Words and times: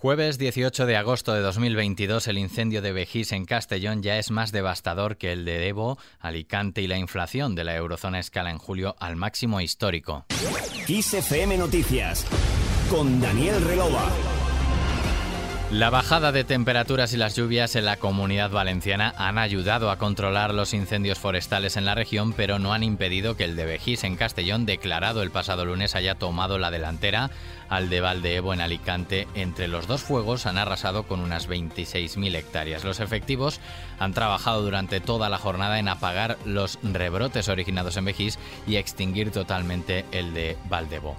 Jueves 0.00 0.38
18 0.38 0.86
de 0.86 0.96
agosto 0.96 1.34
de 1.34 1.42
2022, 1.42 2.26
el 2.28 2.38
incendio 2.38 2.80
de 2.80 2.90
Vejís 2.90 3.32
en 3.32 3.44
Castellón 3.44 4.02
ya 4.02 4.16
es 4.16 4.30
más 4.30 4.50
devastador 4.50 5.18
que 5.18 5.30
el 5.30 5.44
de 5.44 5.58
Debo, 5.58 5.98
Alicante 6.20 6.80
y 6.80 6.86
la 6.86 6.96
inflación 6.96 7.54
de 7.54 7.64
la 7.64 7.76
eurozona 7.76 8.18
escala 8.18 8.50
en 8.50 8.56
julio 8.56 8.96
al 8.98 9.16
máximo 9.16 9.60
histórico. 9.60 10.24
XFM 10.86 11.58
Noticias 11.58 12.24
con 12.88 13.20
Daniel 13.20 13.62
Relova. 13.62 14.39
La 15.70 15.88
bajada 15.88 16.32
de 16.32 16.42
temperaturas 16.42 17.14
y 17.14 17.16
las 17.16 17.36
lluvias 17.36 17.76
en 17.76 17.84
la 17.84 17.96
comunidad 17.96 18.50
valenciana 18.50 19.14
han 19.16 19.38
ayudado 19.38 19.92
a 19.92 19.98
controlar 19.98 20.52
los 20.52 20.74
incendios 20.74 21.20
forestales 21.20 21.76
en 21.76 21.84
la 21.84 21.94
región, 21.94 22.32
pero 22.32 22.58
no 22.58 22.72
han 22.72 22.82
impedido 22.82 23.36
que 23.36 23.44
el 23.44 23.54
de 23.54 23.66
Vejís 23.66 24.02
en 24.02 24.16
Castellón, 24.16 24.66
declarado 24.66 25.22
el 25.22 25.30
pasado 25.30 25.64
lunes, 25.64 25.94
haya 25.94 26.16
tomado 26.16 26.58
la 26.58 26.72
delantera 26.72 27.30
al 27.68 27.88
de 27.88 28.00
Valdeebo 28.00 28.52
en 28.52 28.60
Alicante. 28.60 29.28
Entre 29.36 29.68
los 29.68 29.86
dos 29.86 30.02
fuegos 30.02 30.44
han 30.46 30.58
arrasado 30.58 31.04
con 31.04 31.20
unas 31.20 31.48
26.000 31.48 32.34
hectáreas. 32.34 32.82
Los 32.82 32.98
efectivos 32.98 33.60
han 34.00 34.12
trabajado 34.12 34.62
durante 34.62 34.98
toda 34.98 35.28
la 35.28 35.38
jornada 35.38 35.78
en 35.78 35.86
apagar 35.86 36.36
los 36.44 36.80
rebrotes 36.82 37.48
originados 37.48 37.96
en 37.96 38.06
Vejís 38.06 38.40
y 38.66 38.74
extinguir 38.74 39.30
totalmente 39.30 40.04
el 40.10 40.34
de 40.34 40.56
Valdebo. 40.68 41.16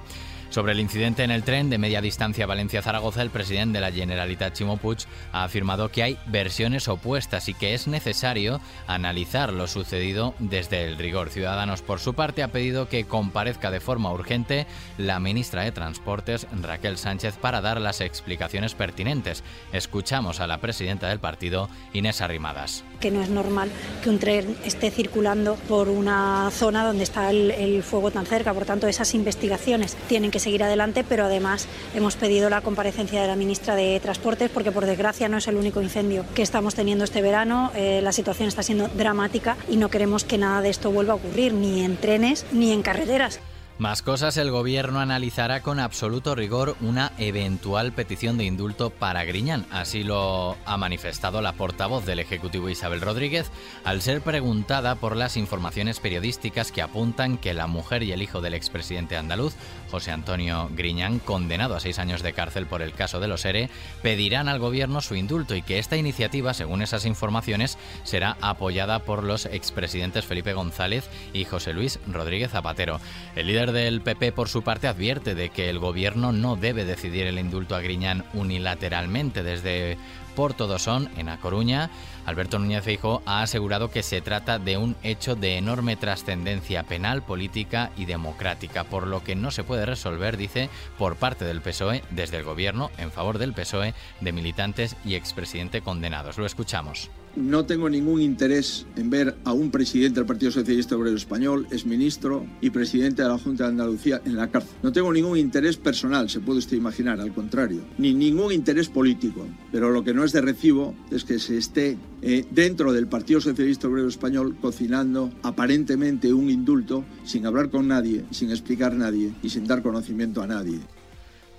Sobre 0.52 0.74
el 0.74 0.82
incidente 0.82 1.24
en 1.24 1.32
el 1.32 1.44
tren 1.44 1.70
de 1.70 1.78
media 1.78 2.02
distancia 2.02 2.46
Valencia-Zaragoza, 2.46 3.22
el 3.22 3.30
presidente 3.30 3.78
de 3.78 3.82
la 3.86 3.92
Generalitat, 3.94 4.52
Chimo 4.54 4.76
Puig, 4.76 4.98
ha 5.32 5.46
afirmado 5.46 5.88
que 5.88 6.04
hay 6.04 6.18
versiones 6.26 6.90
opuestas 6.90 7.48
y 7.48 7.54
que 7.54 7.74
es 7.74 7.88
necesario 7.88 8.60
analizar 8.86 9.54
lo 9.54 9.68
sucedido 9.68 10.36
desde 10.40 10.84
el 10.84 10.98
rigor. 10.98 11.30
Ciudadanos, 11.30 11.82
por 11.82 12.02
su 12.02 12.16
parte, 12.16 12.44
ha 12.44 12.50
pedido 12.50 12.90
que 12.90 13.06
comparezca 13.06 13.72
de 13.72 13.80
forma 13.80 14.12
urgente 14.12 14.68
la 14.98 15.22
ministra 15.22 15.64
de 15.64 15.72
Transportes, 15.72 16.46
Raquel 16.62 16.98
Sánchez, 16.98 17.38
para 17.38 17.62
dar 17.62 17.80
las 17.80 18.02
explicaciones 18.02 18.74
pertinentes. 18.74 19.46
Escuchamos 19.72 20.42
a 20.42 20.48
la 20.48 20.58
presidenta 20.58 21.08
del 21.08 21.20
partido, 21.20 21.70
Inés 21.94 22.20
Arrimadas. 22.20 22.84
Que 23.00 23.10
no 23.10 23.22
es 23.22 23.30
normal 23.30 23.72
que 24.04 24.10
un 24.10 24.20
tren 24.20 24.58
esté 24.66 24.92
circulando 24.92 25.56
por 25.70 25.88
una 25.88 26.50
zona 26.52 26.84
donde 26.86 27.06
está 27.06 27.30
el, 27.30 27.52
el 27.52 27.84
fuego 27.84 28.12
tan 28.12 28.26
cerca. 28.26 28.54
Por 28.54 28.66
tanto, 28.66 28.90
esas 28.90 29.16
investigaciones 29.16 29.96
tienen 30.10 30.30
que 30.30 30.41
seguir 30.42 30.64
adelante, 30.64 31.06
pero 31.08 31.26
además 31.26 31.68
hemos 31.96 32.16
pedido 32.16 32.50
la 32.50 32.62
comparecencia 32.62 33.22
de 33.22 33.28
la 33.28 33.36
ministra 33.36 33.76
de 33.76 34.00
Transportes 34.00 34.50
porque 34.50 34.72
por 34.72 34.86
desgracia 34.86 35.30
no 35.30 35.38
es 35.38 35.48
el 35.48 35.56
único 35.56 35.82
incendio 35.82 36.26
que 36.36 36.42
estamos 36.42 36.76
teniendo 36.76 37.04
este 37.04 37.22
verano. 37.22 37.72
Eh, 37.76 38.02
la 38.04 38.12
situación 38.12 38.48
está 38.48 38.64
siendo 38.64 38.88
dramática 38.90 39.58
y 39.70 39.78
no 39.78 39.90
queremos 39.90 40.24
que 40.24 40.38
nada 40.38 40.62
de 40.62 40.70
esto 40.70 40.92
vuelva 40.92 41.14
a 41.14 41.18
ocurrir, 41.18 41.54
ni 41.54 41.84
en 41.84 41.98
trenes 41.98 42.46
ni 42.52 42.72
en 42.72 42.82
carreteras. 42.82 43.40
Más 43.78 44.04
cosas, 44.04 44.38
el 44.38 44.52
gobierno 44.52 45.00
analizará 45.00 45.62
con 45.62 45.80
absoluto 45.80 46.36
rigor 46.36 46.76
una 46.82 47.14
eventual 47.18 47.92
petición 47.94 48.38
de 48.38 48.46
indulto 48.46 48.92
para 48.92 49.24
Griñán. 49.24 49.66
Así 49.72 50.04
lo 50.04 50.56
ha 50.66 50.78
manifestado 50.78 51.42
la 51.42 51.54
portavoz 51.54 52.06
del 52.06 52.20
Ejecutivo 52.20 52.70
Isabel 52.70 53.02
Rodríguez 53.02 53.50
al 53.84 54.04
ser 54.04 54.22
preguntada 54.22 54.96
por 54.96 55.16
las 55.16 55.36
informaciones 55.36 56.00
periodísticas 56.00 56.72
que 56.72 56.84
apuntan 56.84 57.40
que 57.40 57.56
la 57.56 57.66
mujer 57.66 58.04
y 58.04 58.12
el 58.12 58.22
hijo 58.22 58.40
del 58.40 58.54
expresidente 58.54 59.18
andaluz, 59.18 59.56
José 59.90 60.12
Antonio 60.12 60.70
Griñán, 60.76 61.18
condenado 61.18 61.76
a 61.76 61.80
seis 61.80 61.98
años 61.98 62.22
de 62.22 62.34
cárcel 62.34 62.68
por 62.68 62.84
el 62.84 62.94
caso 62.94 63.20
de 63.20 63.28
los 63.28 63.46
ERE, 63.46 63.72
pedirán 64.04 64.48
al 64.48 64.60
gobierno 64.60 65.02
su 65.02 65.16
indulto 65.16 65.56
y 65.56 65.64
que 65.64 65.80
esta 65.80 65.98
iniciativa, 65.98 66.54
según 66.54 66.84
esas 66.84 67.06
informaciones, 67.06 67.80
será 68.04 68.38
apoyada 68.42 69.00
por 69.00 69.24
los 69.24 69.48
expresidentes 69.48 70.26
Felipe 70.26 70.54
González 70.54 71.10
y 71.34 71.46
José 71.46 71.74
Luis 71.74 72.00
Rodríguez 72.08 72.52
Zapatero. 72.52 73.02
El 73.36 73.48
líder 73.48 73.71
del 73.72 74.02
PP, 74.02 74.32
por 74.32 74.50
su 74.50 74.64
parte, 74.64 74.88
advierte 74.88 75.36
de 75.36 75.50
que 75.50 75.70
el 75.70 75.80
gobierno 75.80 76.32
no 76.32 76.56
debe 76.56 76.86
decidir 76.86 77.28
el 77.28 77.40
indulto 77.40 77.76
a 77.76 77.82
Griñán 77.82 78.24
unilateralmente. 78.34 79.44
Desde 79.44 79.98
Porto 80.36 80.68
Dosón, 80.68 81.10
en 81.18 81.30
A 81.30 81.40
Coruña, 81.40 81.90
Alberto 82.26 82.60
Núñez 82.60 82.84
Feijóo 82.84 83.22
ha 83.26 83.42
asegurado 83.42 83.90
que 83.90 84.04
se 84.04 84.22
trata 84.22 84.60
de 84.60 84.78
un 84.78 84.96
hecho 85.04 85.36
de 85.36 85.58
enorme 85.58 85.96
trascendencia 85.96 86.84
penal, 86.84 87.24
política 87.24 87.92
y 87.98 88.06
democrática, 88.06 88.84
por 88.84 89.08
lo 89.08 89.24
que 89.24 89.36
no 89.36 89.52
se 89.52 89.64
puede 89.64 89.86
resolver, 89.86 90.38
dice, 90.38 90.70
por 90.98 91.16
parte 91.16 91.46
del 91.46 91.62
PSOE, 91.62 92.04
desde 92.12 92.38
el 92.38 92.44
gobierno, 92.44 92.92
en 92.98 93.12
favor 93.12 93.38
del 93.38 93.54
PSOE, 93.54 93.94
de 94.20 94.32
militantes 94.32 94.96
y 95.04 95.16
expresidente 95.16 95.82
condenados. 95.82 96.38
Lo 96.38 96.46
escuchamos. 96.46 97.10
No 97.36 97.66
tengo 97.66 97.90
ningún 97.90 98.22
interés 98.22 98.86
en 98.98 99.10
ver 99.10 99.38
a 99.46 99.54
un 99.54 99.72
presidente 99.72 100.20
del 100.20 100.28
Partido 100.28 100.52
Socialista 100.52 100.98
Obrero 100.98 101.16
Español, 101.16 101.66
es 101.72 101.86
ministro 101.86 102.46
y 102.60 102.72
presidente 102.72 103.22
de 103.24 103.30
la 103.30 103.38
Junta 103.38 103.64
de 103.64 103.70
Andalucía 103.70 104.22
en 104.26 104.36
la 104.36 104.50
cárcel. 104.50 104.76
No 104.84 104.92
tengo 104.92 105.14
ningún 105.14 105.38
interés 105.38 105.78
personal, 105.78 106.30
se 106.30 106.42
puede 106.42 106.60
usted 106.60 106.76
imaginar, 106.76 107.22
al 107.22 107.34
contrario, 107.34 107.84
ni 107.98 108.14
ningún 108.14 108.52
interés 108.52 108.90
político. 108.90 109.48
Pero 109.72 109.92
lo 109.92 110.04
que 110.04 110.14
no 110.14 110.21
es 110.26 110.32
de 110.32 110.42
recibo 110.42 110.94
es 111.10 111.24
que 111.24 111.40
se 111.40 111.58
esté 111.58 111.98
eh, 112.22 112.46
dentro 112.52 112.94
del 112.94 113.08
Partido 113.08 113.42
Socialista 113.42 113.88
Obrero 113.88 114.08
Español 114.08 114.56
cocinando 114.62 115.32
aparentemente 115.44 116.34
un 116.34 116.50
indulto 116.50 117.04
sin 117.24 117.46
hablar 117.46 117.70
con 117.70 117.88
nadie, 117.88 118.26
sin 118.32 118.52
explicar 118.52 118.92
a 118.92 118.96
nadie 118.96 119.34
y 119.42 119.50
sin 119.50 119.66
dar 119.66 119.82
conocimiento 119.82 120.42
a 120.42 120.48
nadie. 120.48 120.80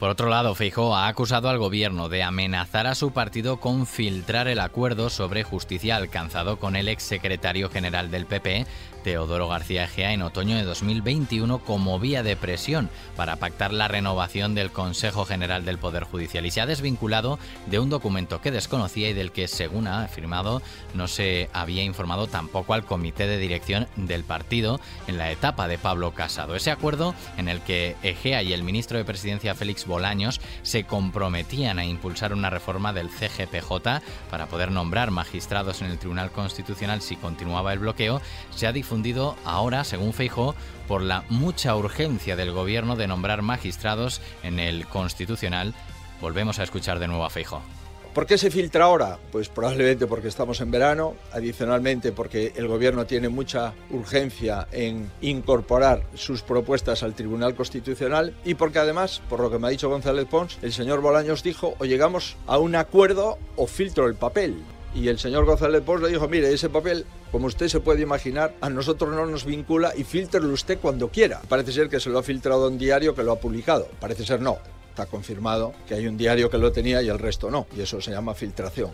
Por 0.02 0.10
otro 0.10 0.28
lado, 0.28 0.56
Feijóo 0.56 0.96
ha 0.96 1.06
acusado 1.06 1.48
al 1.48 1.58
gobierno 1.58 2.08
de 2.08 2.24
amenazar 2.24 2.88
a 2.88 2.96
su 2.96 3.12
partido 3.12 3.60
con 3.60 3.86
filtrar 3.86 4.48
el 4.48 4.58
acuerdo 4.58 5.10
sobre 5.10 5.44
justicia 5.44 5.94
alcanzado 5.94 6.58
con 6.58 6.74
el 6.74 6.88
exsecretario 6.88 7.70
general 7.70 8.10
del 8.10 8.26
PP, 8.26 8.66
Teodoro 9.04 9.48
García 9.48 9.84
Egea, 9.84 10.12
en 10.12 10.22
otoño 10.22 10.56
de 10.56 10.64
2021 10.64 11.58
como 11.60 12.00
vía 12.00 12.24
de 12.24 12.36
presión 12.36 12.91
para 13.16 13.36
pactar 13.36 13.72
la 13.72 13.88
renovación 13.88 14.56
del 14.56 14.72
Consejo 14.72 15.24
General 15.24 15.64
del 15.64 15.78
Poder 15.78 16.04
Judicial 16.04 16.46
y 16.46 16.50
se 16.50 16.60
ha 16.60 16.66
desvinculado 16.66 17.38
de 17.66 17.78
un 17.78 17.91
documento 17.91 18.41
que 18.41 18.50
desconocía 18.50 19.08
y 19.08 19.12
del 19.12 19.32
que, 19.32 19.46
según 19.46 19.86
ha 19.86 20.02
afirmado, 20.02 20.62
no 20.94 21.06
se 21.06 21.48
había 21.52 21.84
informado 21.84 22.26
tampoco 22.26 22.74
al 22.74 22.84
comité 22.84 23.28
de 23.28 23.38
dirección 23.38 23.86
del 23.96 24.24
partido 24.24 24.80
en 25.06 25.18
la 25.18 25.30
etapa 25.30 25.68
de 25.68 25.78
Pablo 25.78 26.12
Casado. 26.12 26.56
Ese 26.56 26.72
acuerdo 26.72 27.14
en 27.36 27.48
el 27.48 27.60
que 27.60 27.96
Egea 28.02 28.42
y 28.42 28.52
el 28.52 28.64
ministro 28.64 28.98
de 28.98 29.04
Presidencia 29.04 29.54
Félix 29.54 29.86
Bolaños 29.92 30.41
se 30.62 30.84
comprometían 30.84 31.78
a 31.78 31.84
impulsar 31.84 32.32
una 32.32 32.48
reforma 32.48 32.94
del 32.94 33.10
CGPJ 33.10 34.00
para 34.30 34.47
poder 34.47 34.70
nombrar 34.70 35.10
magistrados 35.10 35.82
en 35.82 35.91
el 35.91 35.98
Tribunal 35.98 36.30
Constitucional 36.30 37.03
si 37.03 37.16
continuaba 37.16 37.75
el 37.75 37.78
bloqueo, 37.78 38.22
se 38.54 38.66
ha 38.66 38.72
difundido 38.72 39.36
ahora, 39.44 39.84
según 39.84 40.14
Feijóo, 40.14 40.54
por 40.88 41.03
la 41.03 41.25
mucha 41.28 41.76
urgencia 41.76 42.36
del 42.36 42.53
gobierno 42.53 42.97
de 42.97 43.06
nombrar 43.06 43.42
magistrados 43.42 44.22
en 44.42 44.58
el 44.58 44.86
Constitucional. 44.86 45.75
Volvemos 46.20 46.59
a 46.59 46.62
escuchar 46.62 46.98
de 46.98 47.09
nuevo 47.09 47.24
a 47.24 47.30
Feijóo. 47.30 47.81
¿Por 48.14 48.26
qué 48.26 48.36
se 48.36 48.50
filtra 48.50 48.84
ahora? 48.84 49.18
Pues 49.30 49.48
probablemente 49.48 50.06
porque 50.06 50.28
estamos 50.28 50.60
en 50.60 50.70
verano, 50.70 51.14
adicionalmente 51.32 52.12
porque 52.12 52.52
el 52.56 52.68
gobierno 52.68 53.06
tiene 53.06 53.30
mucha 53.30 53.72
urgencia 53.88 54.68
en 54.70 55.10
incorporar 55.22 56.02
sus 56.12 56.42
propuestas 56.42 57.02
al 57.02 57.14
Tribunal 57.14 57.54
Constitucional 57.54 58.34
y 58.44 58.52
porque 58.52 58.80
además, 58.80 59.22
por 59.30 59.40
lo 59.40 59.50
que 59.50 59.58
me 59.58 59.66
ha 59.66 59.70
dicho 59.70 59.88
González 59.88 60.26
Pons, 60.26 60.58
el 60.60 60.74
señor 60.74 61.00
Bolaños 61.00 61.42
dijo 61.42 61.74
o 61.78 61.86
llegamos 61.86 62.36
a 62.46 62.58
un 62.58 62.76
acuerdo 62.76 63.38
o 63.56 63.66
filtro 63.66 64.06
el 64.06 64.14
papel. 64.14 64.62
Y 64.94 65.08
el 65.08 65.18
señor 65.18 65.46
González 65.46 65.80
Pons 65.80 66.02
le 66.02 66.10
dijo, 66.10 66.28
mire, 66.28 66.52
ese 66.52 66.68
papel, 66.68 67.06
como 67.30 67.46
usted 67.46 67.68
se 67.68 67.80
puede 67.80 68.02
imaginar, 68.02 68.54
a 68.60 68.68
nosotros 68.68 69.08
no 69.08 69.24
nos 69.24 69.46
vincula 69.46 69.94
y 69.96 70.04
filtrelo 70.04 70.52
usted 70.52 70.78
cuando 70.78 71.08
quiera. 71.08 71.40
Parece 71.48 71.72
ser 71.72 71.88
que 71.88 71.98
se 71.98 72.10
lo 72.10 72.18
ha 72.18 72.22
filtrado 72.22 72.68
un 72.68 72.76
diario 72.76 73.14
que 73.14 73.22
lo 73.22 73.32
ha 73.32 73.40
publicado. 73.40 73.88
Parece 74.00 74.26
ser 74.26 74.42
no 74.42 74.58
está 74.92 75.06
confirmado 75.06 75.72
que 75.88 75.94
hay 75.94 76.06
un 76.06 76.19
diario 76.19 76.50
que 76.50 76.58
lo 76.58 76.70
tenía 76.70 77.03
y 77.03 77.08
el 77.08 77.19
resto 77.19 77.50
no, 77.50 77.66
y 77.75 77.80
eso 77.80 78.00
se 78.00 78.10
llama 78.10 78.34
filtración. 78.34 78.91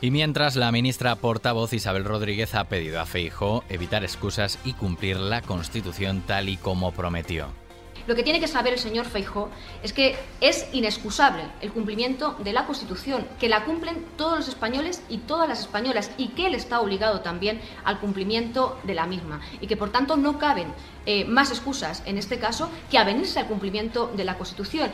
Y 0.00 0.10
mientras 0.10 0.56
la 0.56 0.72
ministra 0.72 1.14
portavoz 1.16 1.74
Isabel 1.74 2.04
Rodríguez 2.04 2.54
ha 2.54 2.64
pedido 2.64 3.00
a 3.00 3.06
Feijóo 3.06 3.62
evitar 3.68 4.02
excusas 4.02 4.58
y 4.64 4.72
cumplir 4.72 5.18
la 5.18 5.42
Constitución 5.42 6.22
tal 6.26 6.48
y 6.48 6.56
como 6.56 6.90
prometió. 6.92 7.48
Lo 8.06 8.16
que 8.16 8.24
tiene 8.24 8.40
que 8.40 8.48
saber 8.48 8.72
el 8.72 8.78
señor 8.78 9.06
Feijó 9.06 9.48
es 9.82 9.92
que 9.92 10.16
es 10.40 10.66
inexcusable 10.72 11.44
el 11.60 11.70
cumplimiento 11.70 12.34
de 12.42 12.52
la 12.52 12.66
Constitución, 12.66 13.26
que 13.38 13.48
la 13.48 13.64
cumplen 13.64 14.04
todos 14.16 14.38
los 14.38 14.48
españoles 14.48 15.02
y 15.08 15.18
todas 15.18 15.48
las 15.48 15.60
españolas 15.60 16.10
y 16.18 16.28
que 16.28 16.46
él 16.46 16.54
está 16.54 16.80
obligado 16.80 17.20
también 17.20 17.60
al 17.84 18.00
cumplimiento 18.00 18.78
de 18.82 18.94
la 18.94 19.06
misma 19.06 19.40
y 19.60 19.68
que 19.68 19.76
por 19.76 19.90
tanto 19.90 20.16
no 20.16 20.38
caben 20.38 20.74
eh, 21.06 21.24
más 21.24 21.50
excusas 21.50 22.02
en 22.04 22.18
este 22.18 22.38
caso 22.38 22.68
que 22.90 22.98
avenirse 22.98 23.38
al 23.38 23.46
cumplimiento 23.46 24.12
de 24.16 24.24
la 24.24 24.36
Constitución. 24.36 24.90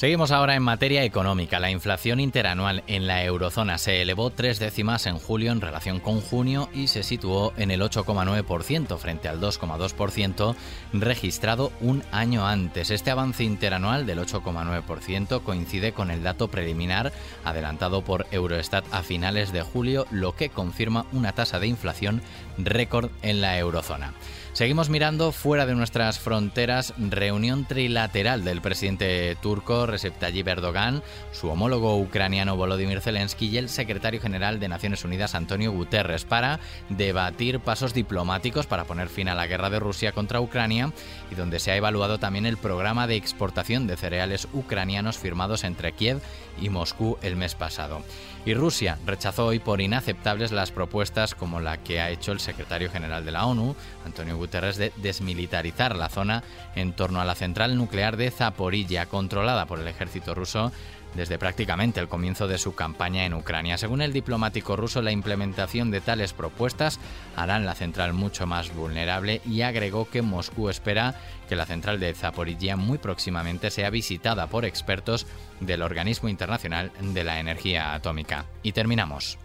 Seguimos 0.00 0.30
ahora 0.30 0.54
en 0.54 0.62
materia 0.62 1.04
económica. 1.04 1.60
La 1.60 1.70
inflación 1.70 2.20
interanual 2.20 2.82
en 2.86 3.06
la 3.06 3.22
eurozona 3.22 3.76
se 3.76 4.00
elevó 4.00 4.30
tres 4.30 4.58
décimas 4.58 5.04
en 5.04 5.18
julio 5.18 5.52
en 5.52 5.60
relación 5.60 6.00
con 6.00 6.22
junio 6.22 6.70
y 6.72 6.86
se 6.86 7.02
situó 7.02 7.52
en 7.58 7.70
el 7.70 7.82
8,9% 7.82 8.96
frente 8.96 9.28
al 9.28 9.42
2,2% 9.42 10.54
registrado 10.94 11.70
un 11.82 12.02
año 12.12 12.46
antes. 12.46 12.90
Este 12.90 13.10
avance 13.10 13.44
interanual 13.44 14.06
del 14.06 14.20
8,9% 14.20 15.42
coincide 15.42 15.92
con 15.92 16.10
el 16.10 16.22
dato 16.22 16.48
preliminar 16.48 17.12
adelantado 17.44 18.02
por 18.02 18.26
Eurostat 18.30 18.86
a 18.92 19.02
finales 19.02 19.52
de 19.52 19.60
julio, 19.60 20.06
lo 20.10 20.34
que 20.34 20.48
confirma 20.48 21.04
una 21.12 21.32
tasa 21.32 21.58
de 21.58 21.66
inflación 21.66 22.22
récord 22.56 23.10
en 23.20 23.42
la 23.42 23.58
eurozona. 23.58 24.14
Seguimos 24.52 24.90
mirando 24.90 25.30
fuera 25.30 25.64
de 25.64 25.74
nuestras 25.74 26.18
fronteras 26.18 26.92
reunión 26.98 27.66
trilateral 27.66 28.44
del 28.44 28.60
presidente 28.60 29.36
turco 29.40 29.86
Recep 29.90 30.18
Tayyip 30.18 30.48
Erdogan, 30.48 31.02
su 31.32 31.48
homólogo 31.48 31.98
ucraniano 31.98 32.56
Volodymyr 32.56 33.00
Zelensky 33.00 33.48
y 33.48 33.58
el 33.58 33.68
secretario 33.68 34.20
general 34.20 34.60
de 34.60 34.68
Naciones 34.68 35.04
Unidas 35.04 35.34
Antonio 35.34 35.72
Guterres 35.72 36.24
para 36.24 36.60
debatir 36.88 37.60
pasos 37.60 37.94
diplomáticos 37.94 38.66
para 38.66 38.84
poner 38.84 39.08
fin 39.08 39.28
a 39.28 39.34
la 39.34 39.46
guerra 39.46 39.70
de 39.70 39.80
Rusia 39.80 40.12
contra 40.12 40.40
Ucrania 40.40 40.92
y 41.30 41.34
donde 41.34 41.58
se 41.58 41.70
ha 41.70 41.76
evaluado 41.76 42.18
también 42.18 42.46
el 42.46 42.56
programa 42.56 43.06
de 43.06 43.16
exportación 43.16 43.86
de 43.86 43.96
cereales 43.96 44.48
ucranianos 44.52 45.18
firmados 45.18 45.64
entre 45.64 45.92
Kiev 45.92 46.20
y 46.60 46.68
Moscú 46.68 47.18
el 47.22 47.36
mes 47.36 47.54
pasado. 47.54 48.02
Y 48.46 48.54
Rusia 48.54 48.98
rechazó 49.04 49.46
hoy 49.46 49.58
por 49.58 49.82
inaceptables 49.82 50.50
las 50.50 50.70
propuestas 50.70 51.34
como 51.34 51.60
la 51.60 51.76
que 51.76 52.00
ha 52.00 52.08
hecho 52.08 52.32
el 52.32 52.40
secretario 52.40 52.90
general 52.90 53.24
de 53.24 53.32
la 53.32 53.44
ONU, 53.44 53.76
Antonio 54.06 54.36
Guterres, 54.36 54.78
de 54.78 54.92
desmilitarizar 54.96 55.94
la 55.94 56.08
zona 56.08 56.42
en 56.74 56.94
torno 56.94 57.20
a 57.20 57.26
la 57.26 57.34
central 57.34 57.76
nuclear 57.76 58.16
de 58.16 58.30
Zaporilla, 58.30 59.06
controlada 59.06 59.66
por 59.66 59.79
el 59.80 59.88
ejército 59.88 60.34
ruso 60.34 60.72
desde 61.14 61.38
prácticamente 61.38 62.00
el 62.00 62.08
comienzo 62.08 62.46
de 62.46 62.58
su 62.58 62.74
campaña 62.74 63.24
en 63.24 63.34
Ucrania. 63.34 63.78
Según 63.78 64.02
el 64.02 64.12
diplomático 64.12 64.76
ruso, 64.76 65.02
la 65.02 65.12
implementación 65.12 65.90
de 65.90 66.00
tales 66.00 66.32
propuestas 66.32 67.00
harán 67.36 67.64
la 67.64 67.74
central 67.74 68.12
mucho 68.12 68.46
más 68.46 68.74
vulnerable 68.74 69.40
y 69.44 69.62
agregó 69.62 70.08
que 70.08 70.22
Moscú 70.22 70.68
espera 70.68 71.14
que 71.48 71.56
la 71.56 71.66
central 71.66 71.98
de 71.98 72.14
Zaporizhia 72.14 72.76
muy 72.76 72.98
próximamente 72.98 73.70
sea 73.70 73.90
visitada 73.90 74.46
por 74.46 74.64
expertos 74.64 75.26
del 75.58 75.82
Organismo 75.82 76.28
Internacional 76.28 76.92
de 77.00 77.24
la 77.24 77.40
Energía 77.40 77.94
Atómica. 77.94 78.44
Y 78.62 78.72
terminamos. 78.72 79.38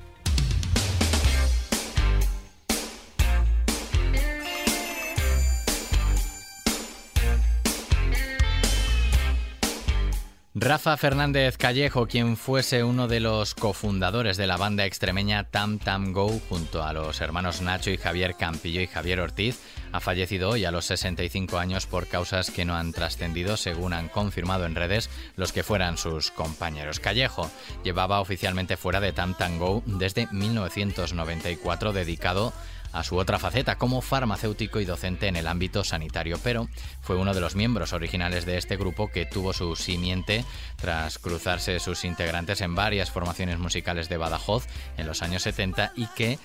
Rafa 10.58 10.96
Fernández 10.96 11.58
Callejo, 11.58 12.08
quien 12.08 12.38
fuese 12.38 12.86
uno 12.86 13.10
de 13.10 13.20
los 13.20 13.56
cofundadores 13.56 14.38
de 14.38 14.48
la 14.48 14.56
banda 14.56 14.86
extremeña 14.86 15.44
Tam 15.44 15.80
Tam 15.80 16.14
Go, 16.14 16.30
junto 16.48 16.82
a 16.82 16.94
los 16.94 17.20
hermanos 17.20 17.62
Nacho 17.62 17.92
y 17.92 17.98
Javier 17.98 18.36
Campillo 18.36 18.80
y 18.80 18.88
Javier 18.88 19.20
Ortiz, 19.20 19.60
ha 19.92 20.00
fallecido 20.00 20.52
hoy 20.52 20.64
a 20.64 20.72
los 20.72 20.86
65 20.86 21.58
años 21.58 21.88
por 21.88 22.08
causas 22.08 22.52
que 22.52 22.64
no 22.64 22.74
han 22.74 22.94
trascendido, 22.94 23.58
según 23.58 23.92
han 23.92 24.08
confirmado 24.08 24.66
en 24.66 24.76
redes 24.76 25.10
los 25.36 25.52
que 25.52 25.64
fueran 25.64 25.98
sus 25.98 26.32
compañeros. 26.32 27.02
Callejo 27.02 27.52
llevaba 27.84 28.22
oficialmente 28.22 28.78
fuera 28.78 29.02
de 29.02 29.12
Tam 29.12 29.34
Tam 29.34 29.60
Go 29.60 29.84
desde 29.86 30.30
1994, 30.32 31.92
dedicado 31.92 32.48
a 32.48 32.75
su 33.04 33.18
otra 33.18 33.40
faceta 33.40 33.78
como 33.78 34.02
farmacéutico 34.02 34.80
y 34.80 34.86
docente 34.86 35.28
en 35.28 35.36
el 35.36 35.48
ámbito 35.48 35.84
sanitario, 35.84 36.40
pero 36.44 36.70
fue 37.02 37.16
uno 37.16 37.34
de 37.34 37.42
los 37.42 37.56
miembros 37.56 37.94
originales 37.94 38.46
de 38.46 38.58
este 38.58 38.78
grupo 38.78 39.10
que 39.10 39.26
tuvo 39.26 39.54
su 39.54 39.76
simiente 39.76 40.46
tras 40.78 41.20
cruzarse 41.20 41.80
sus 41.80 42.06
integrantes 42.06 42.62
en 42.62 42.76
varias 42.76 43.12
formaciones 43.12 43.60
musicales 43.60 44.10
de 44.10 44.18
Badajoz 44.18 44.66
en 44.98 45.08
los 45.08 45.22
años 45.22 45.44
70 45.44 45.94
y 45.96 46.08
que 46.08 46.40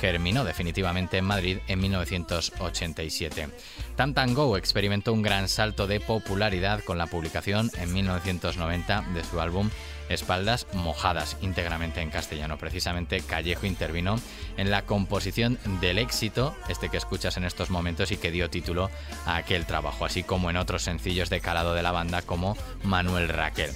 germinó 0.00 0.44
definitivamente 0.44 1.18
en 1.18 1.24
Madrid 1.24 1.58
en 1.68 1.80
1987. 1.80 3.48
Tam 3.96 4.14
Go 4.34 4.56
experimentó 4.56 5.12
un 5.12 5.22
gran 5.22 5.48
salto 5.48 5.86
de 5.86 6.00
popularidad 6.00 6.82
con 6.84 6.98
la 6.98 7.06
publicación 7.06 7.70
en 7.78 7.92
1990 7.92 9.06
de 9.14 9.24
su 9.24 9.40
álbum 9.40 9.70
Espaldas 10.08 10.66
mojadas, 10.72 11.36
íntegramente 11.40 12.00
en 12.00 12.10
castellano. 12.10 12.58
Precisamente 12.58 13.20
Callejo 13.20 13.66
intervino 13.66 14.18
en 14.56 14.70
la 14.70 14.82
composición 14.82 15.58
del 15.80 15.98
éxito, 15.98 16.54
este 16.68 16.88
que 16.88 16.96
escuchas 16.96 17.36
en 17.36 17.44
estos 17.44 17.70
momentos 17.70 18.12
y 18.12 18.16
que 18.16 18.30
dio 18.30 18.50
título 18.50 18.90
a 19.26 19.36
aquel 19.36 19.66
trabajo, 19.66 20.04
así 20.04 20.22
como 20.22 20.50
en 20.50 20.56
otros 20.56 20.82
sencillos 20.82 21.30
de 21.30 21.40
calado 21.40 21.74
de 21.74 21.82
la 21.82 21.92
banda 21.92 22.22
como 22.22 22.56
Manuel 22.82 23.28
Raquel. 23.28 23.70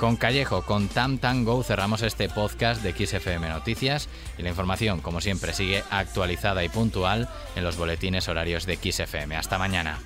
Con 0.00 0.16
Callejo, 0.16 0.62
con 0.62 0.88
Tam 0.88 1.18
Tango 1.18 1.62
cerramos 1.62 2.00
este 2.00 2.30
podcast 2.30 2.82
de 2.82 2.92
XFM 2.94 3.50
Noticias 3.50 4.08
y 4.38 4.42
la 4.42 4.48
información, 4.48 5.02
como 5.02 5.20
siempre, 5.20 5.52
sigue 5.52 5.84
actualizada 5.90 6.64
y 6.64 6.70
puntual 6.70 7.28
en 7.54 7.64
los 7.64 7.76
boletines 7.76 8.26
horarios 8.26 8.64
de 8.64 8.76
XFM. 8.76 9.36
Hasta 9.36 9.58
mañana. 9.58 9.98